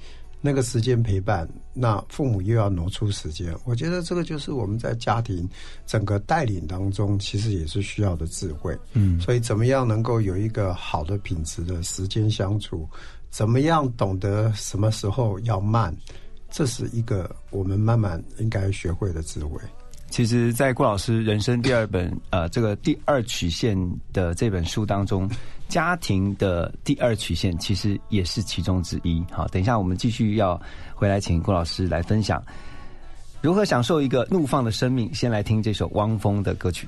[0.43, 5.47] 那个时间陪伴，那父母又要挪出时间，我觉得这个就是我们在家庭
[5.85, 8.75] 整个带领当中，其实也是需要的智慧。
[8.93, 12.89] 嗯，所以怎么样能够有一个好的品质的时间相处？
[13.29, 15.95] 怎么样懂得什么时候要慢？
[16.49, 19.61] 这是一个我们慢慢应该学会的智慧。
[20.11, 23.75] 其实，在郭老师人生第二本呃这个第二曲线
[24.11, 25.27] 的这本书当中，
[25.69, 29.23] 家庭的第二曲线其实也是其中之一。
[29.31, 30.61] 好，等一下我们继续要
[30.93, 32.43] 回来请郭老师来分享
[33.41, 35.11] 如何享受一个怒放的生命。
[35.13, 36.87] 先来听这首汪峰的歌曲。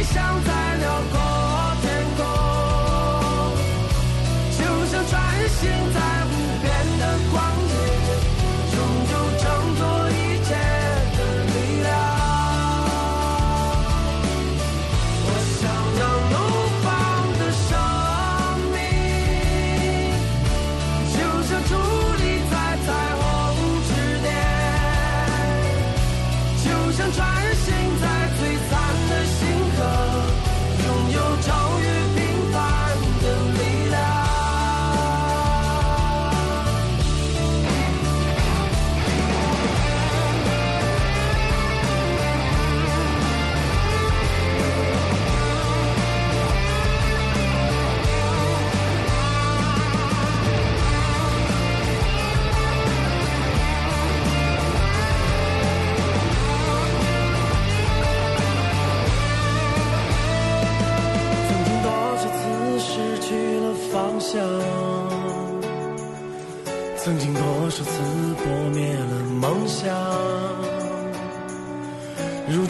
[0.00, 2.24] 飞翔在辽阔天空
[4.56, 5.89] 就像穿行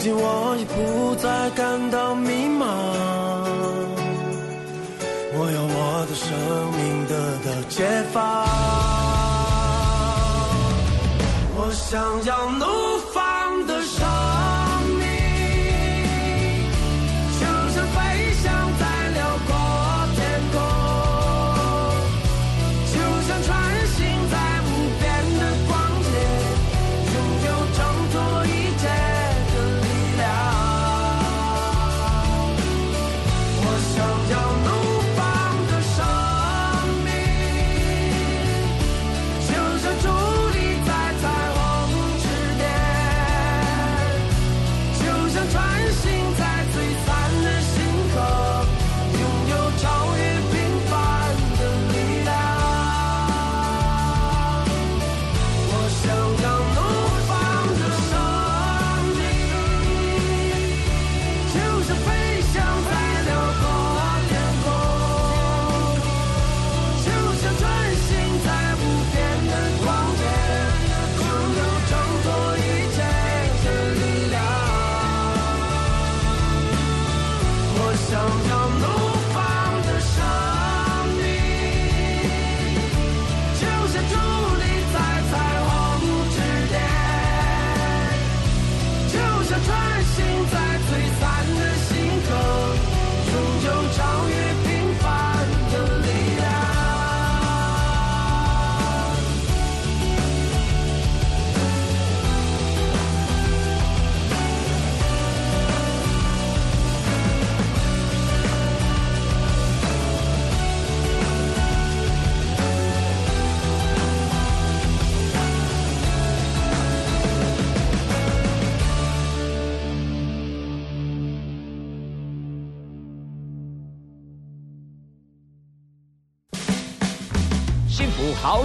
[0.03, 2.65] 如今我已不再感到迷茫，
[5.33, 6.27] 我要我的生
[6.75, 7.13] 命得
[7.45, 7.77] 到解
[8.11, 8.19] 放，
[11.55, 12.80] 我想要努。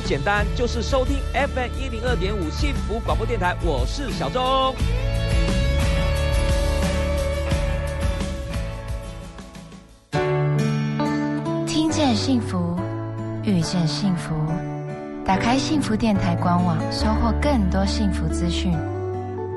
[0.06, 3.56] 简单，就是收听 FM 一零二点五幸福广播电台。
[3.64, 4.72] 我是小钟。
[11.66, 12.78] 听见幸福，
[13.42, 14.32] 遇见幸福。
[15.24, 18.72] 打开幸福电台官网，收获更多幸福资讯。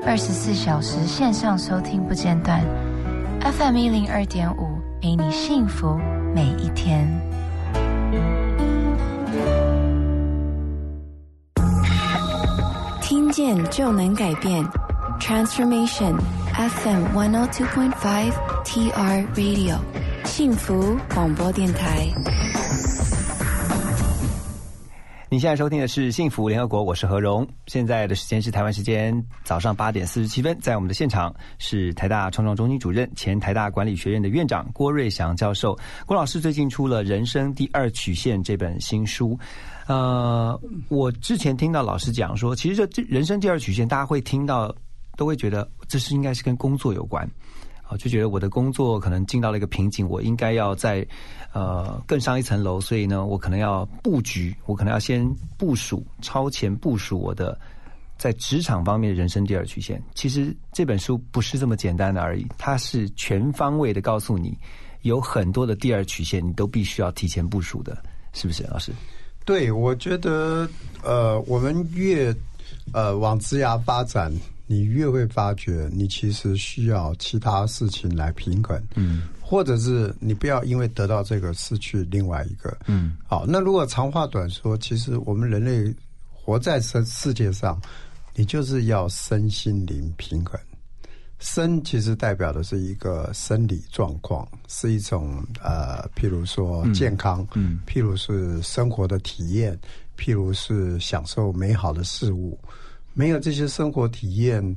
[0.04, 2.60] 二十四小时线上收听不间断
[3.40, 5.96] ，FM 一零二点五，陪你幸福
[6.34, 7.08] 每一天。
[13.42, 14.62] 见就能改变
[15.18, 16.14] ，Transformation
[16.52, 18.30] FM one o two point five
[18.66, 19.78] TR Radio，
[20.26, 22.06] 幸福广播电台。
[25.30, 27.48] 你现在收听的是《幸福联合国》，我是何荣。
[27.66, 35.78] 现在的时间是台湾时间早上八点四十七分，在我们的现场是台大创创中心主任、前台大管理学院的院长郭瑞祥教授。
[36.04, 39.38] 郭老师最近出了《人生第二曲线》这本新书。
[39.90, 40.56] 呃，
[40.88, 44.72] 我之前听到老师讲说，其实这这人生第二曲线，大家会听到，
[45.16, 47.28] 都会觉得这是应该是跟工作有关。
[47.82, 51.04] 啊，就觉得我的工作可能进到了一个瓶颈，我应该要在
[51.52, 55.28] 呃更上一层楼，所以呢，我可能要布局，我可能要先
[55.58, 57.58] 部署超前部署我的
[58.16, 60.00] 在职场方面的人生第二曲线。
[60.14, 64.56] 其实这本书不是这么简单的而已，它是全方位的告诉你，
[65.02, 68.00] 有很多的第二曲线，你都必须要提前部署的，
[68.32, 68.92] 是不是，老师？
[69.50, 70.68] 对，我觉得
[71.02, 72.32] 呃，我们越
[72.92, 74.32] 呃往职涯发展。
[74.68, 83.44] 你越会发觉，你其实需要其他事情来平衡，嗯，或者是你不要因为得到这个失去另外一个，嗯，好。
[83.44, 85.92] 那如果长话短说，其实我们人类
[86.32, 87.82] 活在世世界上，
[88.36, 90.56] 你就是要身心灵平衡。
[91.40, 99.76] 身其实代表的是一个生理状况，是一种呃，譬如说健康，嗯，譬如是生活的体验，
[100.18, 102.58] 譬如是享受美好的事物。
[103.14, 104.76] 没有这些生活体验，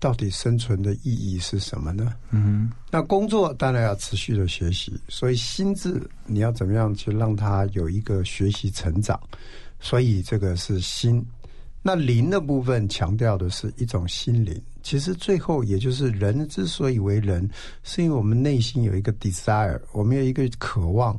[0.00, 2.12] 到底生存的意义是什么呢？
[2.30, 9.18] 嗯，那工作当然要持续的学习，所以心智你要怎么样去让它有一个学习成长？
[9.78, 11.24] 所以这个是心。
[11.82, 14.60] 那灵的部分强调的是一种心灵。
[14.82, 17.48] 其实最后也就是人之所以为人，
[17.82, 21.18] 是因为我们内心有一个 desire，我们有一个渴望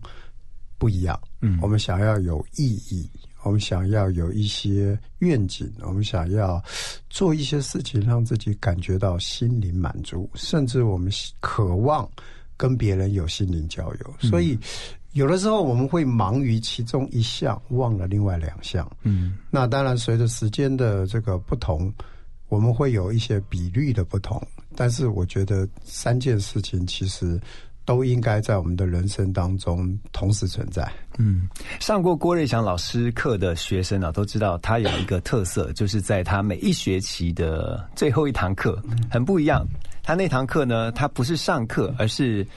[0.77, 1.19] 不一样。
[1.41, 3.09] 嗯，我们想要有意义。
[3.45, 6.63] 我们想要有一些愿景，我们想要
[7.09, 11.11] 做一些事情，让自己感觉到心灵满足，甚至我们
[11.41, 12.09] 渴望
[12.55, 14.13] 跟别人有心灵交流。
[14.21, 14.57] 所以，
[15.13, 18.87] 有的时候我们会忙于其中一项，忘了另外两项。
[19.03, 21.91] 嗯，那当然，随着时间的这个不同，
[22.49, 24.41] 我们会有一些比率的不同。
[24.75, 27.39] 但是，我觉得三件事情其实。
[27.85, 30.89] 都应该在我们的人生当中同时存在。
[31.17, 31.49] 嗯，
[31.81, 39.67] 上过郭瑞祥老师课的学生啊，都知道他有一个特色，就是在他每一学期的最后一堂课很不一样。
[40.01, 42.47] 他那堂课呢，他不是上课，而是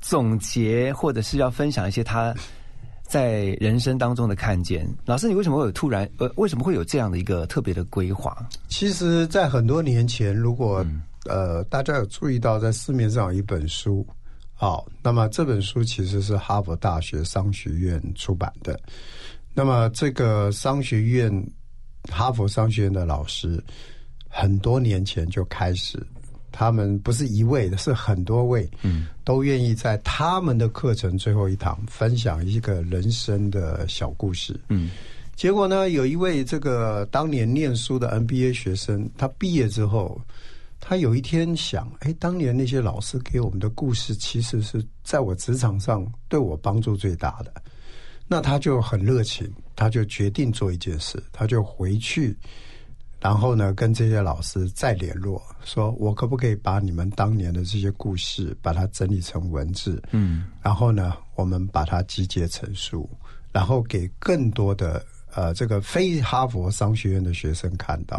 [0.00, 2.34] 总结，或者是要分享一些他
[3.02, 4.88] 在人生当中的看见。
[5.04, 8.36] 老师，你为什么会有突然呃，为什么会有这样的一个特别的规划？
[8.68, 10.84] 其实，在很多年前，如果
[11.26, 14.06] 呃大家有注意到，在市面上有一本书。
[14.54, 18.78] 好，那么这本书其实是哈佛大学商学院出版的。
[19.54, 21.32] 那么这个商学院，
[22.10, 23.62] 哈佛商学院的老师，
[24.28, 25.98] 很多年前就开始，
[26.50, 34.90] 他们不是一位的，是很多位，嗯，都愿意在他们的课程最后一堂分享一个人生的小故事，嗯。
[35.36, 40.20] 结果呢，有一位这个当年念书的 NBA 学生，他毕业之后。
[40.82, 47.52] 他有一天想，哎，当年那些老师给我们的故事，其实是在我职场上对我帮助最大的。
[48.26, 49.46] 那他就很热情，
[49.76, 52.34] 他就决定做一件事，他就回去，
[53.20, 63.08] 然后呢，跟这些老师再联络，说我可不可以把你们当年的这些故事，把它整理成文字，嗯，然后呢，我们把它集结成书，
[63.52, 65.04] 然后给更多的
[65.34, 68.18] 呃这个非哈佛商学院的学生看到。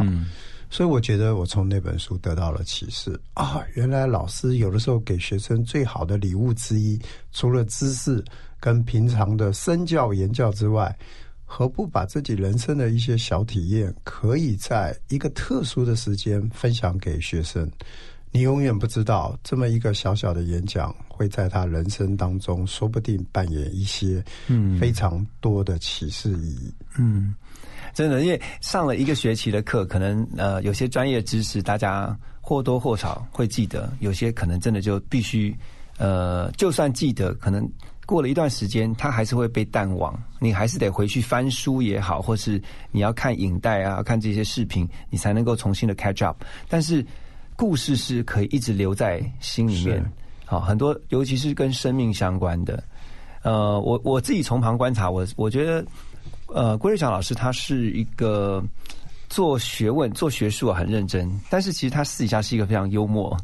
[0.70, 3.20] 所以我觉得我从那本书得到了启示。
[3.34, 6.98] 啊，原来老师有的时候给学生最好的礼物之一，
[7.30, 8.24] 除了知识
[8.58, 10.96] 跟平常的身教言教之外，
[11.54, 17.70] 何不把自己人生的一些小体验，可以在一个特殊的时间分享给学生？
[18.30, 26.72] 你永远不知道，这么一个小小的演讲，会在他人生当中，说不定扮演一些嗯非常多的启示意义。
[26.96, 27.34] 嗯。
[27.92, 35.54] 真的，因为上了一个学期的课，可能呃有些专业知识大家或多或少会记得，有些可能真的就必须
[35.98, 37.70] 呃就算记得，可能
[38.06, 40.12] 过了一段时间，它还是会被淡忘。
[40.38, 46.42] 你还是得回去翻书也好，或是你要看影带啊，看这些视频，你才能够重新的 catch up。
[46.68, 47.04] 但是
[47.54, 50.04] 故事是可以一直留在心里面。
[50.44, 52.82] 好，很多尤其是跟生命相关的。
[53.42, 55.84] 呃，我我自己从旁观察，我我觉得，
[56.48, 58.62] 呃，郭瑞祥老师他是一个
[59.32, 63.34] 做学问、做学术很认真，但是其实他私底下是一个非常幽默。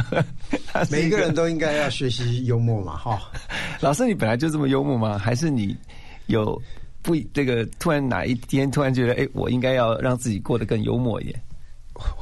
[0.90, 3.20] 每一个人都应该要学习幽默嘛，哈。
[3.78, 5.18] 老师，你本来就这么幽默吗？
[5.18, 5.76] 还是你
[6.28, 6.58] 有
[7.02, 11.38] 不这个突然哪一天突然觉得，哎，我应该要让自己过得更幽默一点？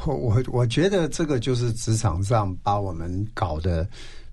[0.05, 3.89] 我我我觉得这个就是职场上把我们搞得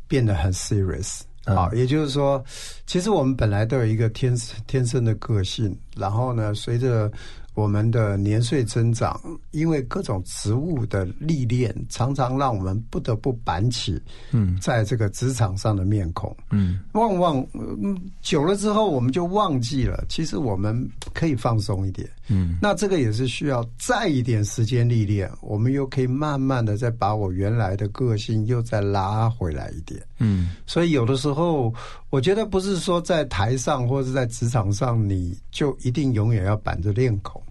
[0.07, 1.19] 变得很 serious。
[1.45, 2.43] 啊，也就是说，
[2.88, 7.11] 其实我们本来都有一个天天生的个性，然后呢，随着
[7.54, 9.20] 我们的年岁增长，
[9.51, 14.01] 因为各种职务的历练，常常让我们不得不板起，
[14.32, 20.89] 嗯，在这个职场上的面孔，嗯，往往嗯久了之后，我们就忘记了，其实我们
[21.24, 31.74] 可以放松一点，嗯，那这个也是需要再一点时间历练，我们又可以慢慢的再把我原来的个性又再拉回来一点，嗯，所以有的时候，
[32.09, 37.41] 我觉得不是说在台上或者在职场上，你就一定永远要板着脸孔。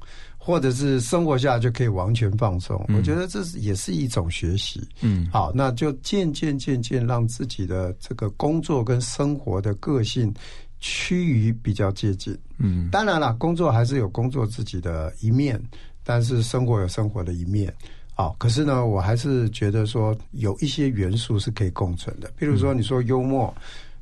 [0.44, 4.82] 或者是生活下就可以完全放松，我觉得这是也是一种学习。
[5.00, 10.34] 嗯，好，那就渐渐渐渐让自己的这个工作跟生活的个性
[10.82, 12.36] 趋于比较接近。
[12.58, 15.58] 嗯，当然了，工作还是有工作自己的一面，
[16.04, 17.72] 但是生活有生活的一面。
[18.12, 23.54] 好，可是呢，我还是觉得说有一些元素是可以共存的，比如说你说幽默。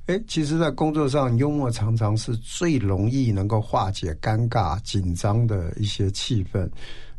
[0.07, 6.69] 哎，其实，在工作上，幽默常常是最容易能够化解尴尬、紧张的一些气氛，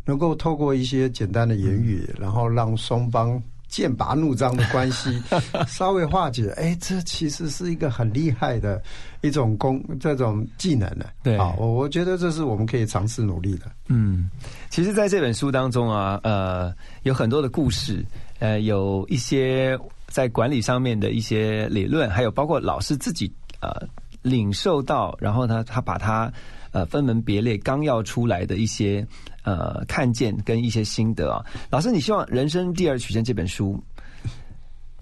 [0.03, 3.41] 能够透过一些简单的言语，然后让双方
[3.72, 5.19] 剑拔弩张的关系
[5.67, 6.53] 稍微化解。
[6.57, 8.80] 哎，这其实是一个很厉害的
[9.22, 11.05] 一种功，这种技能呢。
[11.24, 13.65] 对，啊，我我觉得这是我们可以尝试努力的。
[13.88, 14.30] 嗯，
[14.69, 18.05] 其实，在这本书当中啊，呃，有很多的故事，
[18.38, 19.76] 呃，有一些。
[20.11, 23.88] 在管理上面的一些理论，还有包括老师自己呃
[24.22, 26.30] 领受到，然后呢，他把它
[26.74, 29.07] 呃分门别类纲要出来的一些
[29.44, 31.46] 呃看见跟一些心得啊。
[31.70, 33.82] 老师，你希望《人生第二曲线》这本书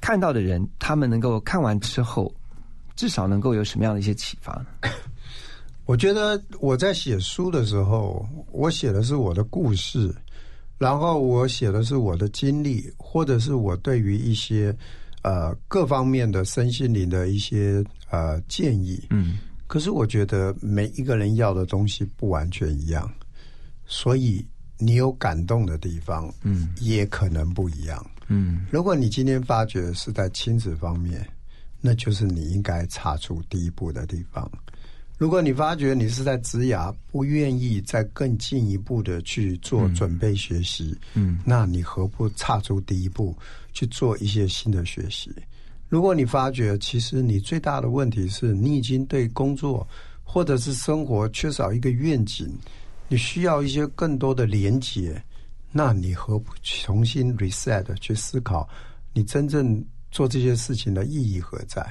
[0.02, 2.34] 看到的人，他们能够看完之后，
[2.96, 4.92] 至少能够有什么样的一些启发呢？
[5.86, 10.14] 我觉得我在写书的时候，我写的是我的故事，
[10.78, 14.76] 然后我写的是我的经历，或者是我对于一些。
[15.22, 19.38] 呃，各方面的身心灵的一些呃建议，嗯，
[19.68, 23.12] 可是我觉得每一个人要的东西不完全一样，
[23.90, 24.46] 所以
[24.78, 28.66] 你有感动的地方，嗯，也可能不一样，嗯。
[28.72, 31.28] 如果你今天发觉是在亲子方面，
[31.82, 34.50] 那就是你应该踏出第一步的地方。
[35.18, 43.36] 如果你发觉你是在职涯不愿意再更进一步的去做准备学习，嗯，那你何不踏出第一步？
[43.74, 45.30] 去做一些新的学习。
[45.90, 49.88] 如果你发觉，其实你最大的问题是你已经对工作
[50.24, 52.48] 或者是生活缺少一个愿景，
[53.10, 55.22] 你需要一些更多的连接，
[55.72, 58.66] 那你何不重新 reset 去思考，
[59.14, 61.86] 你真正做这些事情的意义何在？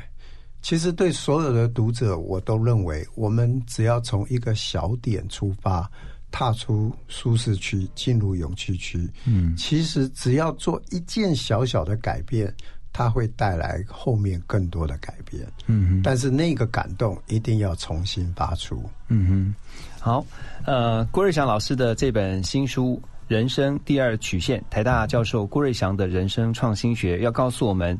[0.62, 5.90] 其实对所有的读者，我都认为，我们只要从一个小点出发。
[6.30, 9.08] 踏出舒适区，进入勇气区。
[9.24, 12.54] 嗯，其实只要做一件小小的改变，
[12.92, 15.50] 它会带来后面更多的改变。
[15.68, 18.84] 嗯，但是那个感动一定要重新发出。
[19.08, 19.54] 嗯哼，
[20.00, 20.24] 好，
[20.64, 27.98] 呃，郭瑞祥老师的这本新书《人生第二曲线》，台大教授郭瑞祥的人生创新学，要告诉我们，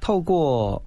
[0.00, 0.82] 透过。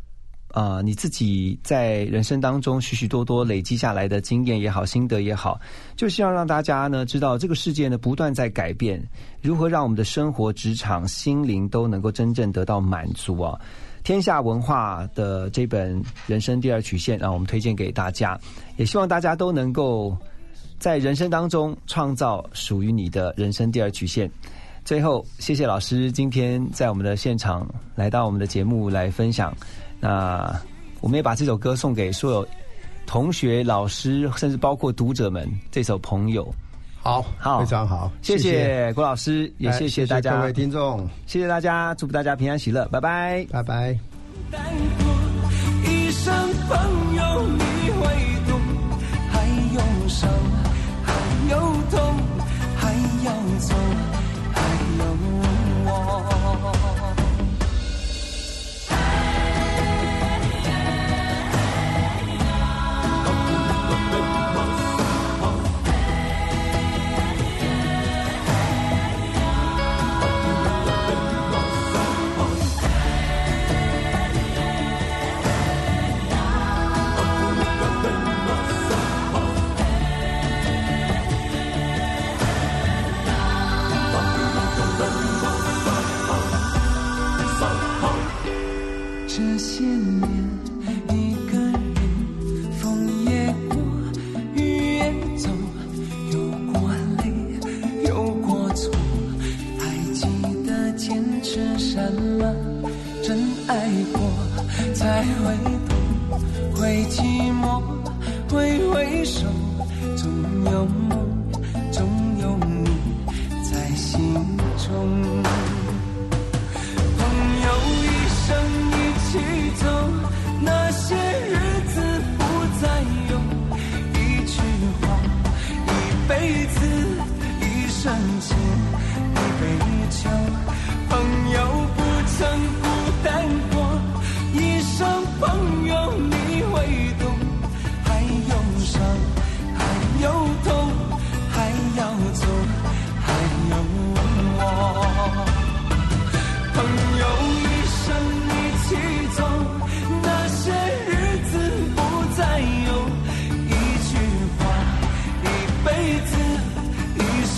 [0.53, 5.59] 啊，你自己在人生当中许许多多累积下来的经验也好，心得也好，
[5.95, 9.03] 就希望让大家呢知道这个世界呢不断在改变，
[9.41, 13.59] 如何让我们的生活、职场、心灵都能够真正得到满足啊！
[14.03, 18.39] 天下文化的这本《人生第二曲线》，让我们推荐给大家，
[18.77, 20.15] 也希望大家都能够
[20.83, 24.29] 在人生当中创造属于你的人生第二曲线。
[24.83, 27.65] 最后，谢谢老师今天在我们的现场
[27.95, 29.55] 来到我们的节目来分享。
[30.01, 30.53] 那
[30.99, 32.45] 我们也把这首歌送给所有
[33.05, 35.49] 同学、老师，甚至包括读者们。
[35.71, 36.45] 这首《朋友》，
[37.01, 43.97] 好，好，非常好，谢谢郭老师，也谢谢大家各位听众，谢谢大家，祝福大家平安喜乐，拜拜，拜拜。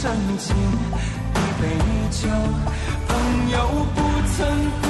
[0.05, 1.67] 曾经一杯
[2.11, 2.29] 酒
[3.07, 4.01] 朋友不
[4.37, 4.84] 曾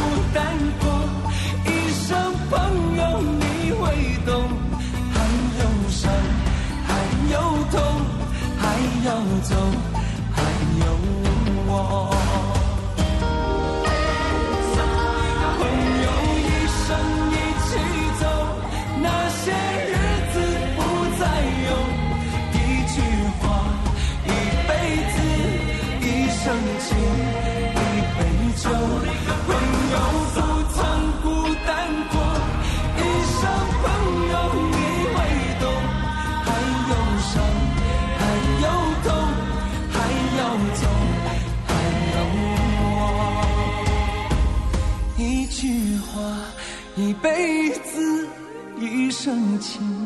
[47.21, 48.27] 辈子
[48.79, 50.04] 一生情。